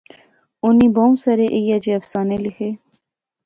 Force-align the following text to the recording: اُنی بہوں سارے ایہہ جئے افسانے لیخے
اُنی 0.63 0.87
بہوں 0.95 1.13
سارے 1.23 1.45
ایہہ 1.55 1.77
جئے 1.83 1.93
افسانے 1.99 2.37
لیخے 2.43 2.69